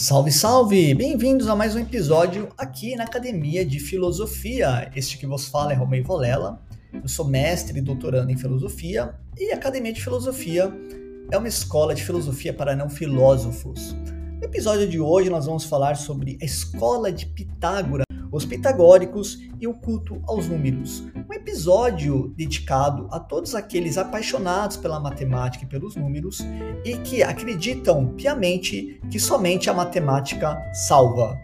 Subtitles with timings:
[0.00, 0.94] Salve, salve!
[0.94, 4.88] Bem-vindos a mais um episódio aqui na Academia de Filosofia.
[4.94, 6.62] Este que vos fala é Romeu Volela.
[6.92, 10.72] Eu sou mestre e doutorando em filosofia e a Academia de Filosofia
[11.32, 13.92] é uma escola de filosofia para não filósofos.
[14.40, 19.66] No episódio de hoje nós vamos falar sobre a escola de Pitágoras os pitagóricos e
[19.66, 21.00] o culto aos números.
[21.28, 26.40] Um episódio dedicado a todos aqueles apaixonados pela matemática e pelos números
[26.84, 30.56] e que acreditam piamente que somente a matemática
[30.88, 31.36] salva.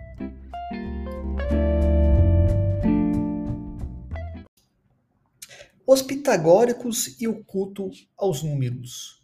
[5.87, 9.23] Os pitagóricos e o culto aos números.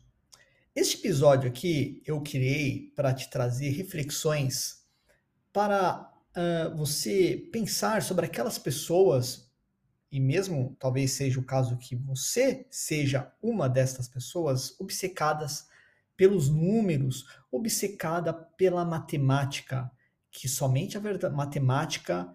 [0.77, 4.81] Este episódio aqui eu criei para te trazer reflexões
[5.53, 9.51] para uh, você pensar sobre aquelas pessoas,
[10.11, 15.69] e mesmo talvez seja o caso que você seja uma destas pessoas, obcecadas
[16.17, 19.91] pelos números, obcecada pela matemática,
[20.31, 22.35] que somente a matemática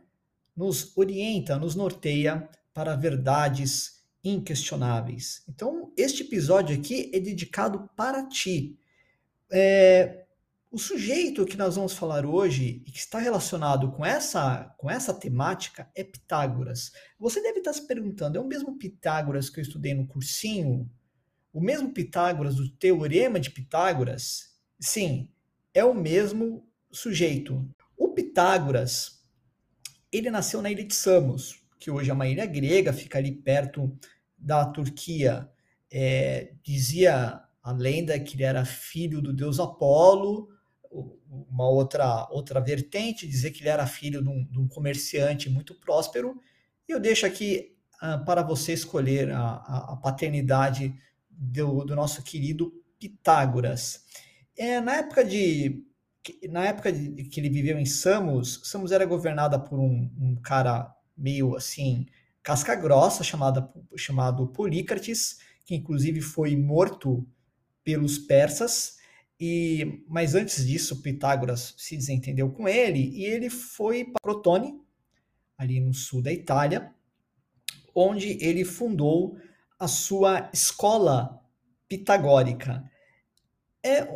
[0.55, 5.43] nos orienta, nos norteia para verdades inquestionáveis.
[5.47, 8.77] Então, este episódio aqui é dedicado para ti.
[9.51, 10.24] É,
[10.75, 15.13] o sujeito que nós vamos falar hoje e que está relacionado com essa, com essa
[15.13, 16.91] temática é Pitágoras.
[17.17, 20.91] Você deve estar se perguntando: é o mesmo Pitágoras que eu estudei no cursinho?
[21.53, 24.53] O mesmo Pitágoras do Teorema de Pitágoras?
[24.77, 25.31] Sim,
[25.73, 27.65] é o mesmo sujeito.
[27.95, 29.23] O Pitágoras,
[30.11, 33.97] ele nasceu na ilha de Samos, que hoje é uma ilha grega, fica ali perto
[34.37, 35.49] da Turquia.
[35.89, 40.53] É, dizia a lenda que ele era filho do deus Apolo,
[41.49, 45.75] uma outra, outra vertente, dizer que ele era filho de um, de um comerciante muito
[45.75, 46.39] próspero.
[46.87, 50.95] E eu deixo aqui uh, para você escolher a, a, a paternidade
[51.29, 54.05] do, do, nosso querido Pitágoras.
[54.57, 55.83] É, na época de
[56.49, 60.91] na época de, que ele viveu em Samos, Samos era governada por um, um cara
[61.15, 62.07] meio assim
[62.45, 63.67] casca grossa chamada,
[63.97, 67.27] chamado Polícrates, que inclusive foi morto
[67.83, 68.97] pelos persas.
[69.39, 74.79] E, mas antes disso, Pitágoras se desentendeu com ele e ele foi para Crotone,
[75.57, 76.93] ali no sul da Itália,
[77.93, 79.37] onde ele fundou
[79.79, 81.41] a sua escola
[81.87, 82.83] pitagórica.
[83.83, 84.07] É,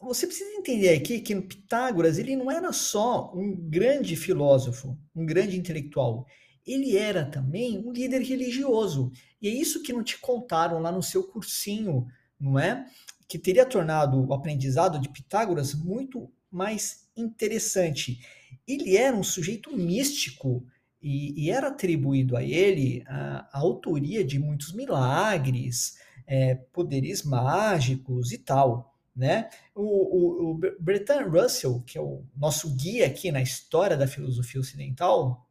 [0.00, 5.58] você precisa entender aqui que Pitágoras ele não era só um grande filósofo, um grande
[5.58, 6.26] intelectual.
[6.66, 9.10] Ele era também um líder religioso.
[9.40, 12.06] E é isso que não te contaram lá no seu cursinho,
[12.40, 12.86] não é?
[13.28, 18.20] Que teria tornado o aprendizado de Pitágoras muito mais interessante.
[18.66, 20.66] Ele era um sujeito místico
[21.02, 28.32] e, e era atribuído a ele a, a autoria de muitos milagres, é, poderes mágicos
[28.32, 28.94] e tal.
[29.14, 29.48] Né?
[29.74, 34.60] O, o, o Bertrand Russell, que é o nosso guia aqui na história da filosofia
[34.60, 35.46] ocidental,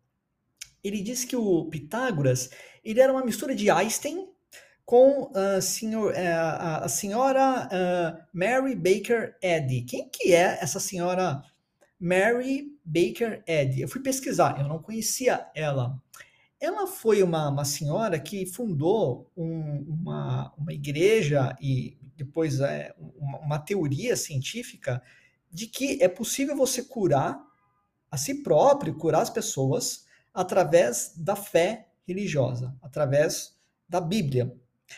[0.83, 2.49] ele diz que o Pitágoras
[2.83, 4.27] ele era uma mistura de Einstein
[4.85, 9.83] com a, senhor, a, a senhora uh, Mary Baker Eddy.
[9.83, 11.41] Quem que é essa senhora
[11.99, 13.81] Mary Baker Eddy?
[13.81, 16.01] Eu fui pesquisar, eu não conhecia ela.
[16.59, 23.39] Ela foi uma, uma senhora que fundou um, uma, uma igreja e depois é, uma,
[23.39, 25.01] uma teoria científica
[25.51, 27.39] de que é possível você curar
[28.09, 33.55] a si próprio, curar as pessoas através da fé religiosa, através
[33.87, 34.55] da Bíblia.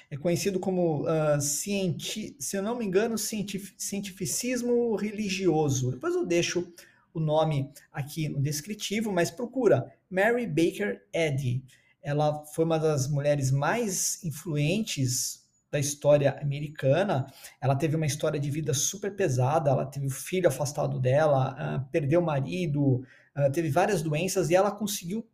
[0.10, 5.92] É conhecido como, uh, cienti se eu não me engano, cientif cientificismo religioso.
[5.92, 6.74] Depois eu deixo
[7.14, 11.64] o nome aqui no descritivo, mas procura Mary Baker Eddy.
[12.02, 17.26] Ela foi uma das mulheres mais influentes da história americana.
[17.60, 19.72] Ela teve uma história de vida super pesada.
[19.72, 23.04] Ela teve o filho afastado dela, uh, perdeu o marido,
[23.36, 25.28] uh, teve várias doenças e ela conseguiu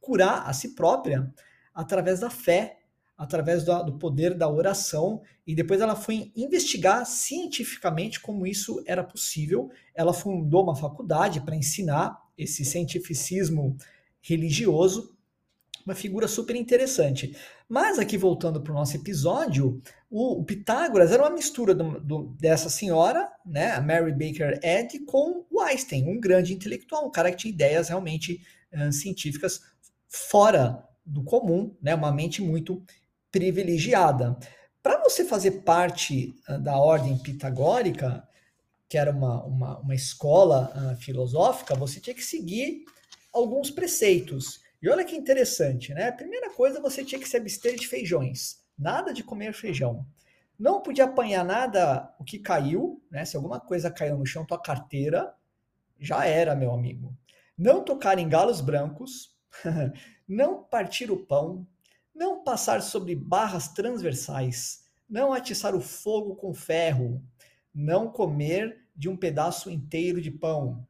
[0.00, 1.32] curar a si própria
[1.74, 2.78] através da fé
[3.18, 9.02] através do, do, poder da oração, e depois ela foi investigar cientificamente como isso era
[9.02, 9.70] possível.
[9.92, 13.76] Ela fundou uma faculdade para ensinar esse cientificismo
[14.22, 15.16] religioso,
[15.84, 17.36] uma figura super interessante.
[17.68, 22.36] Mas aqui voltando para o nosso episódio, o, o, Pitágoras era uma mistura do, do,
[22.38, 27.30] dessa senhora, né, a Mary Baker Eddy, com o Einstein, um grande intelectual, um cara
[27.30, 28.42] que tinha ideias realmente
[28.72, 29.62] uh, científicas
[30.06, 32.82] fora do comum, né, uma mente muito
[33.38, 34.36] privilegiada.
[34.82, 38.26] Para você fazer parte uh, da ordem pitagórica,
[38.88, 42.84] que era uma, uma, uma escola uh, filosófica, você tinha que seguir
[43.32, 44.60] alguns preceitos.
[44.82, 46.10] E olha que interessante, né?
[46.10, 48.58] Primeira coisa, você tinha que se abster de feijões.
[48.76, 50.04] Nada de comer feijão.
[50.58, 53.24] Não podia apanhar nada o que caiu, né?
[53.24, 55.32] Se alguma coisa caiu no chão, tua carteira,
[56.00, 57.16] já era, meu amigo.
[57.56, 59.36] Não tocar em galos brancos,
[60.26, 61.64] não partir o pão,
[62.18, 67.22] não passar sobre barras transversais, não atiçar o fogo com ferro,
[67.72, 70.84] não comer de um pedaço inteiro de pão.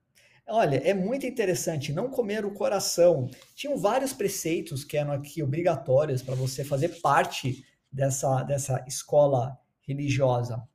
[0.48, 3.28] Olha, é muito interessante não comer o coração.
[3.54, 10.66] Tinham vários preceitos que eram aqui obrigatórios para você fazer parte dessa, dessa escola religiosa.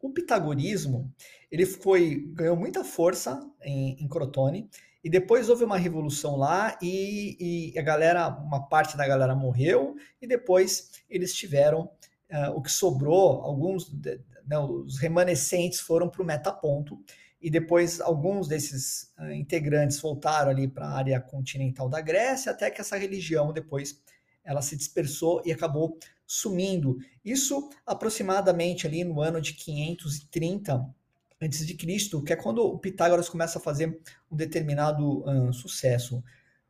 [0.00, 1.12] O pitagorismo
[1.50, 4.70] ele foi ganhou muita força em, em Crotone
[5.04, 9.94] e depois houve uma revolução lá e, e, a galera, uma parte da galera morreu
[10.20, 11.82] e depois eles tiveram
[12.32, 13.92] uh, o que sobrou, alguns,
[14.46, 16.98] né, os remanescentes foram para o metaponto
[17.38, 22.70] e depois alguns desses uh, integrantes voltaram ali para a área continental da Grécia até
[22.70, 24.02] que essa religião depois
[24.42, 26.96] ela se dispersou e acabou sumindo.
[27.22, 30.94] Isso aproximadamente ali no ano de 530
[31.44, 34.00] antes de Cristo, que é quando o Pitágoras começa a fazer
[34.30, 36.22] um determinado sucesso.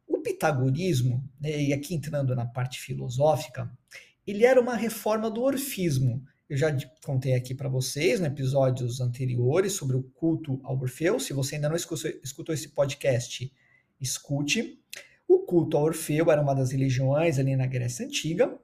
[0.06, 3.70] O pitagorismo, né, e aqui entrando na parte filosófica,
[4.26, 6.22] ele era uma reforma do orfismo.
[6.48, 11.18] Eu já contei aqui para vocês, em episódios anteriores, sobre o culto ao Orfeu.
[11.18, 13.50] Se você ainda não escutou, escutou esse podcast,
[14.00, 14.78] escute.
[15.26, 18.58] O culto ao Orfeu era uma das religiões ali na Grécia Antiga,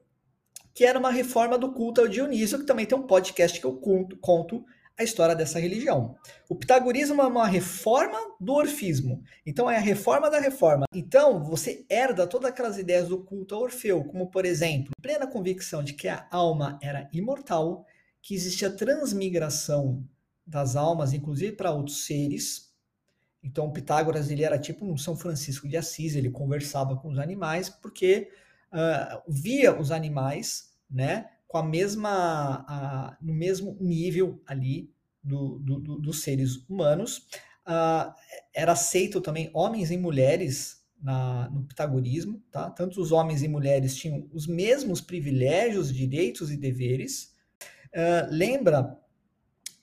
[0.75, 3.77] que era uma reforma do culto ao Dionísio, que também tem um podcast que eu
[3.79, 4.65] conto, conto
[5.01, 6.15] a história dessa religião.
[6.47, 9.23] O pitagorismo é uma reforma do orfismo.
[9.47, 10.85] Então é a reforma da reforma.
[10.95, 15.83] Então você herda todas aquelas ideias do culto ao Orfeu, como por exemplo, plena convicção
[15.83, 17.87] de que a alma era imortal,
[18.21, 20.05] que existia transmigração
[20.47, 22.71] das almas, inclusive para outros seres.
[23.43, 27.71] Então Pitágoras ele era tipo um São Francisco de Assis, ele conversava com os animais
[27.71, 28.29] porque
[28.71, 34.89] uh, via os animais, né, com a mesma, a, no mesmo nível ali
[35.21, 37.27] do, do, do, dos seres humanos.
[37.67, 38.15] Uh,
[38.55, 42.71] era aceito também homens e mulheres na, no pitagorismo, tá?
[42.71, 47.35] Tanto os homens e mulheres tinham os mesmos privilégios, direitos e deveres.
[47.87, 48.97] Uh, lembra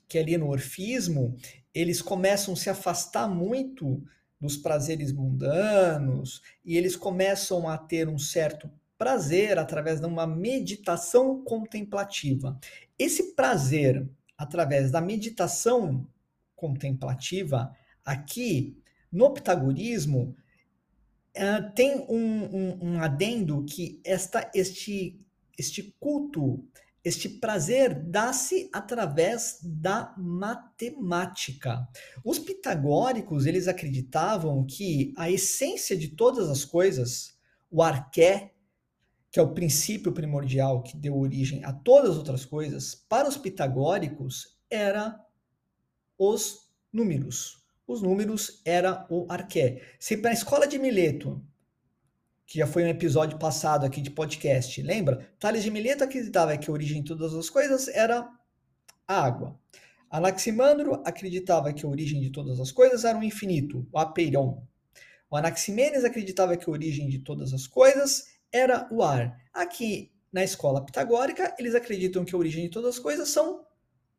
[0.07, 1.35] que ali no orfismo
[1.73, 4.01] eles começam a se afastar muito
[4.39, 11.43] dos prazeres mundanos e eles começam a ter um certo prazer através de uma meditação
[11.43, 12.59] contemplativa.
[12.97, 16.07] Esse prazer através da meditação
[16.55, 18.77] contemplativa, aqui
[19.11, 20.35] no Pitagorismo,
[21.35, 25.19] uh, tem um, um, um, adendo que esta, este,
[25.57, 26.63] este culto,
[27.03, 31.87] este prazer dá-se através da matemática.
[32.23, 37.37] Os pitagóricos, eles acreditavam que a essência de todas as coisas,
[37.71, 38.53] o arqué,
[39.31, 43.37] que é o princípio primordial que deu origem a todas as outras coisas, para os
[43.37, 45.19] pitagóricos era
[46.17, 47.63] os números.
[47.85, 49.81] Os números era o arqué.
[49.99, 51.41] Se para a escola de Mileto,
[52.45, 55.29] que já foi um episódio passado aqui de podcast, lembra?
[55.39, 58.29] Tales de Mileto acreditava que a origem de todas as coisas era
[59.07, 59.59] a água.
[60.09, 64.65] Anaximandro acreditava que a origem de todas as coisas era o infinito, o apeiron.
[65.29, 69.37] O Anaximenes acreditava que a origem de todas as coisas era o ar.
[69.53, 73.65] Aqui na escola pitagórica, eles acreditam que a origem de todas as coisas são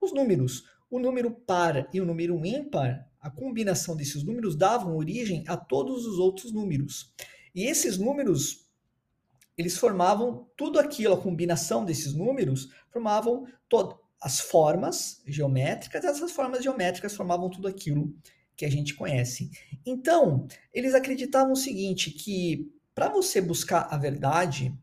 [0.00, 0.64] os números.
[0.90, 6.06] O número par e o número ímpar, a combinação desses números davam origem a todos
[6.06, 7.12] os outros números.
[7.54, 8.66] E esses números,
[9.56, 13.46] eles formavam tudo aquilo, a combinação desses números, formavam
[14.20, 18.14] as formas geométricas, essas formas geométricas formavam tudo aquilo
[18.56, 19.50] que a gente conhece.
[19.86, 24.76] Então, eles acreditavam o seguinte, que para você buscar a verdade,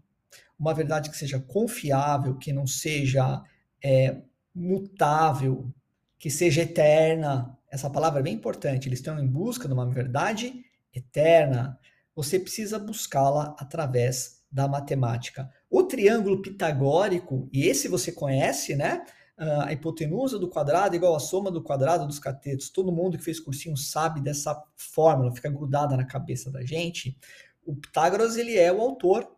[0.57, 3.43] uma verdade que seja confiável, que não seja
[3.84, 4.22] é,
[4.55, 5.69] mutável,
[6.17, 10.63] que seja eterna, essa palavra é bem importante, eles estão em busca de uma verdade
[10.93, 11.77] eterna,
[12.15, 15.51] você precisa buscá-la através da matemática.
[15.69, 19.03] O triângulo pitagórico, e esse você conhece, né?
[19.38, 22.69] a hipotenusa do quadrado igual a soma do quadrado dos catetos.
[22.69, 27.17] Todo mundo que fez cursinho sabe dessa fórmula, fica grudada na cabeça da gente
[27.65, 29.36] o Pitágoras ele é o autor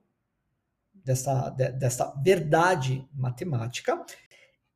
[0.94, 4.06] dessa, de, dessa verdade matemática.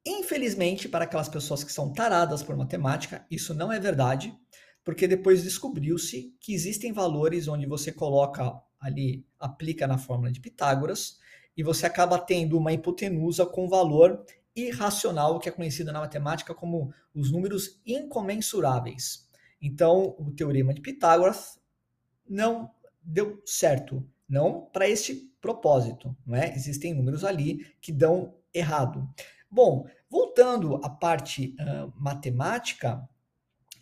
[0.06, 4.36] Infelizmente, para aquelas pessoas que são taradas por matemática, isso não é verdade,
[4.84, 11.20] porque depois descobriu-se que existem valores onde você coloca ali, aplica na fórmula de Pitágoras,
[11.56, 16.92] e você acaba tendo uma hipotenusa com valor irracional, que é conhecido na matemática como
[17.14, 19.30] os números incomensuráveis.
[19.62, 21.60] Então, o teorema de Pitágoras
[22.28, 26.54] não deu certo, não para este propósito, não é?
[26.56, 29.08] Existem números ali que dão errado.
[29.50, 33.08] Bom, voltando à parte uh, matemática,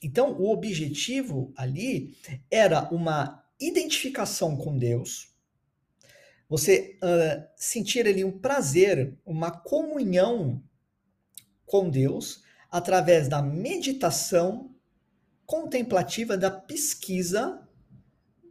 [0.01, 2.15] Então, o objetivo ali
[2.49, 5.29] era uma identificação com Deus,
[6.47, 10.63] você uh, sentir ali um prazer, uma comunhão
[11.65, 14.73] com Deus através da meditação
[15.45, 17.67] contemplativa, da pesquisa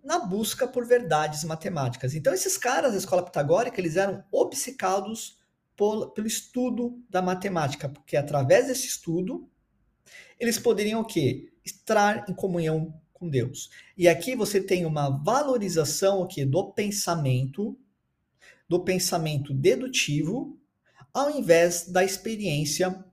[0.08, 2.14] na busca por verdades matemáticas.
[2.14, 5.38] Então, esses caras da escola pitagórica, eles eram obcecados
[5.76, 9.46] por, pelo estudo da matemática, porque através desse estudo,
[10.40, 11.52] eles poderiam o quê?
[11.62, 13.68] Estar em comunhão com Deus.
[13.98, 16.46] E aqui você tem uma valorização o quê?
[16.46, 17.78] do pensamento,
[18.66, 20.58] do pensamento dedutivo,
[21.12, 23.04] ao invés da experiência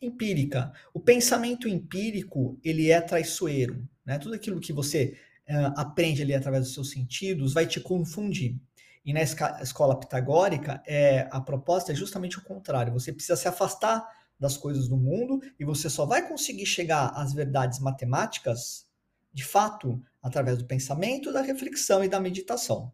[0.00, 0.72] empírica.
[0.94, 4.16] O pensamento empírico, ele é traiçoeiro, né?
[4.16, 8.56] Tudo aquilo que você uh, aprende ali através dos seus sentidos vai te confundir.
[9.04, 12.92] E na escola pitagórica, é, a proposta é justamente o contrário.
[12.92, 14.04] Você precisa se afastar
[14.38, 18.84] das coisas do mundo e você só vai conseguir chegar às verdades matemáticas,
[19.32, 22.92] de fato, através do pensamento, da reflexão e da meditação.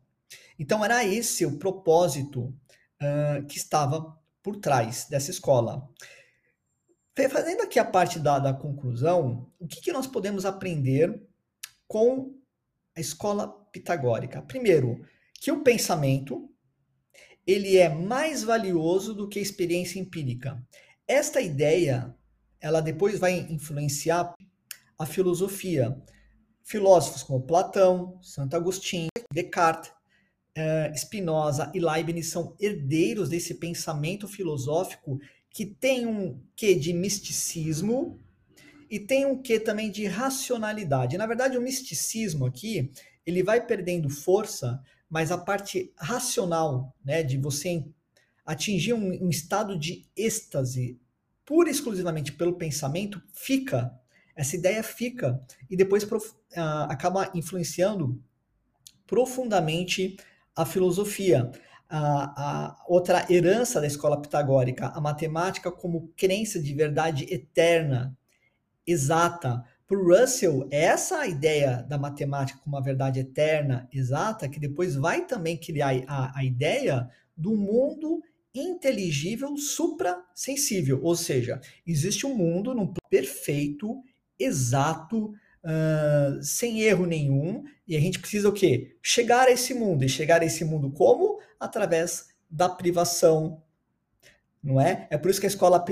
[0.58, 2.54] Então, era esse o propósito
[3.00, 5.88] uh, que estava por trás dessa escola.
[7.30, 11.26] Fazendo aqui a parte da, da conclusão, o que, que nós podemos aprender
[11.86, 12.34] com
[12.96, 14.42] a escola pitagórica?
[14.42, 15.04] Primeiro,
[15.40, 16.48] que o pensamento
[17.46, 20.62] ele é mais valioso do que a experiência empírica.
[21.06, 22.14] Esta ideia,
[22.60, 24.34] ela depois vai influenciar
[24.98, 25.96] a filosofia.
[26.62, 29.90] Filósofos como Platão, Santo Agostinho, Descartes,
[30.56, 35.18] uh, Spinoza e Leibniz são herdeiros desse pensamento filosófico
[35.50, 38.20] que tem um quê de misticismo
[38.92, 41.16] e tem um quê também de racionalidade.
[41.16, 42.92] Na verdade, o misticismo aqui,
[43.24, 47.86] ele vai perdendo força, mas a parte racional, né, de você
[48.44, 51.00] atingir um, um estado de êxtase
[51.42, 53.98] pura e exclusivamente pelo pensamento, fica.
[54.36, 58.22] Essa ideia fica e depois prof, uh, acaba influenciando
[59.06, 60.18] profundamente
[60.54, 61.50] a filosofia.
[61.88, 68.14] A, a, outra herança da escola pitagórica, a matemática como crença de verdade eterna,
[68.86, 69.64] exata.
[69.86, 75.26] Para Russell, é essa ideia da matemática como uma verdade eterna, exata, que depois vai
[75.26, 78.22] também criar a, a ideia do mundo
[78.54, 84.02] inteligível suprassensível, ou seja, existe um mundo num perfeito,
[84.38, 85.32] exato,
[85.64, 88.96] uh, sem erro nenhum, e a gente precisa o quê?
[89.02, 90.04] Chegar a esse mundo.
[90.04, 91.38] E chegar a esse mundo como?
[91.58, 93.61] Através da privação,
[94.62, 95.08] não é?
[95.10, 95.84] É por isso que a escola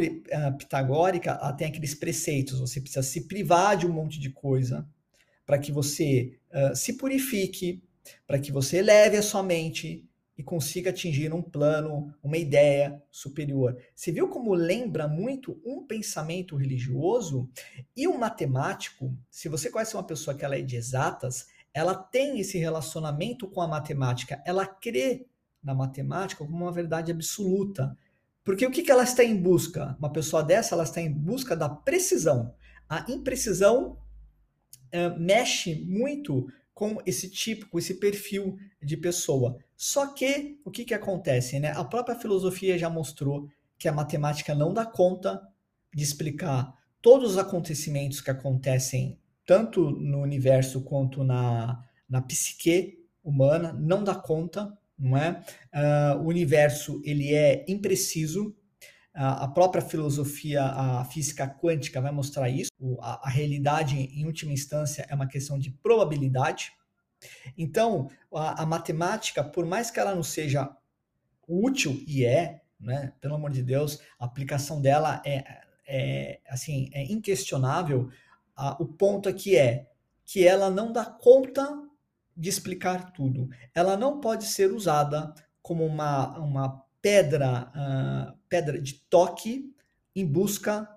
[0.57, 2.61] pitagórica ela tem aqueles preceitos.
[2.61, 4.87] Você precisa se privar de um monte de coisa
[5.45, 7.83] para que você uh, se purifique,
[8.27, 10.09] para que você eleve a sua mente,
[10.41, 13.77] e consiga atingir um plano, uma ideia superior.
[13.95, 17.47] Você viu como lembra muito um pensamento religioso
[17.95, 19.15] e um matemático?
[19.31, 23.61] Se você conhece uma pessoa que ela é de exatas, ela tem esse relacionamento com
[23.61, 25.27] a matemática, ela crê
[25.63, 27.95] na matemática como uma verdade absoluta.
[28.45, 29.97] Porque o que, que ela está em busca?
[29.99, 32.55] Uma pessoa dessa, ela está em busca da precisão.
[32.89, 33.99] A imprecisão
[34.95, 39.59] uh, mexe muito com esse tipo, com esse perfil de pessoa.
[39.77, 41.61] Só que o que, que acontece?
[41.61, 41.73] Né?
[41.73, 45.47] A própria filosofia já mostrou que a matemática não dá conta
[45.95, 53.73] de explicar todos os acontecimentos que acontecem tanto no universo quanto na, na psique humana,
[53.73, 55.43] não dá conta, não é?
[55.75, 58.55] Uh, o universo ele é impreciso,
[59.13, 62.71] a própria filosofia, a física quântica vai mostrar isso.
[63.01, 66.73] A, a, realidade, em última instância, é uma questão de probabilidade.
[67.59, 70.71] Então, a, a, matemática, por mais que ela não seja
[71.47, 77.03] útil, e é, né, pelo amor de Deus, a aplicação dela é, é assim, é
[77.03, 78.09] inquestionável.
[78.79, 79.89] o ponto aqui é
[80.25, 81.69] que ela não dá conta
[82.41, 83.51] de explicar tudo.
[83.75, 89.75] Ela não pode ser usada como uma, uma pedra, uh, pedra de toque
[90.17, 90.89] em busca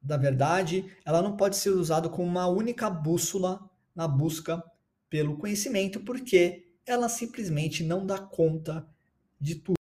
[0.00, 4.62] da verdade, ela não pode ser usada como uma única bússola na busca
[5.10, 8.86] pelo conhecimento, porque ela simplesmente não dá conta
[9.40, 9.83] de tudo.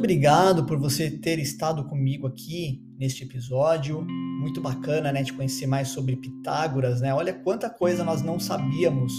[0.00, 4.00] Obrigado por você ter estado comigo aqui neste episódio.
[4.40, 7.12] Muito bacana, né, de conhecer mais sobre Pitágoras, né?
[7.12, 9.12] Olha quanta coisa nós não sabíamos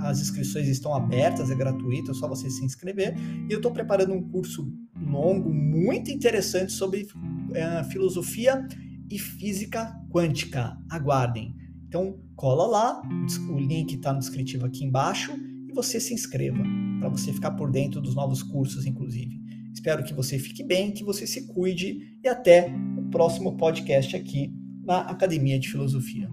[0.00, 3.14] As inscrições estão abertas, é gratuito, é só você se inscrever.
[3.48, 7.06] E eu estou preparando um curso longo, muito interessante sobre
[7.54, 8.66] é, filosofia
[9.10, 10.76] e física quântica.
[10.90, 11.54] Aguardem.
[11.88, 13.02] Então, cola lá,
[13.50, 15.32] o link está no descritivo aqui embaixo
[15.68, 16.62] e você se inscreva
[16.98, 19.40] para você ficar por dentro dos novos cursos, inclusive.
[19.72, 24.52] Espero que você fique bem, que você se cuide e até o próximo podcast aqui
[24.84, 26.28] na Academia de Filosofia.